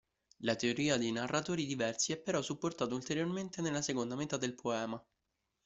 [0.37, 4.99] La teoria dei narratori diversi è però supportata ulteriormente nella seconda metà del poema.